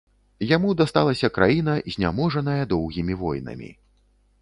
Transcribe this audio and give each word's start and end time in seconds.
Яму 0.51 0.71
дасталася 0.79 1.29
краіна, 1.37 1.77
зняможаная 1.99 2.59
доўгімі 2.75 3.13
войнамі. 3.25 3.69